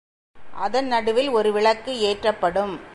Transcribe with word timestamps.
அதன் 0.55 0.87
நடுவில் 0.87 1.29
ஒரு 1.29 1.51
விளக்கு 1.51 1.91
ஏற்றப்படும். 1.99 2.73